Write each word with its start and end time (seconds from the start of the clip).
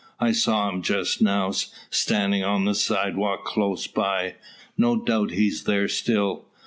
I 0.19 0.31
saw 0.31 0.67
him 0.67 0.81
just 0.81 1.21
now, 1.21 1.51
standing 1.91 2.43
on 2.43 2.65
the 2.65 2.73
side 2.73 3.15
walk 3.15 3.45
close 3.45 3.85
by. 3.85 4.33
No 4.75 4.95
doubt 4.95 5.29
he's 5.29 5.65
there 5.65 5.87
still." 5.87 6.45